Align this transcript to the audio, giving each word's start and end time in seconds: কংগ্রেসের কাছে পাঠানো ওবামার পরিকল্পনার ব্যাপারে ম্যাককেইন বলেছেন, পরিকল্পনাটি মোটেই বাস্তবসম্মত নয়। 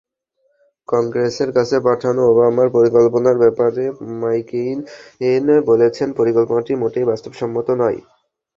কংগ্রেসের 0.87 1.49
কাছে 1.57 1.77
পাঠানো 1.87 2.21
ওবামার 2.31 2.67
পরিকল্পনার 2.75 3.37
ব্যাপারে 3.43 3.83
ম্যাককেইন 4.21 4.77
বলেছেন, 5.69 6.07
পরিকল্পনাটি 6.19 6.71
মোটেই 6.81 7.09
বাস্তবসম্মত 7.11 7.67
নয়। 7.81 7.99